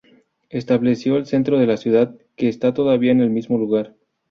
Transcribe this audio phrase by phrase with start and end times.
[0.49, 3.93] Estableció el centro de la ciudad, que está todavía en el mismo lugar.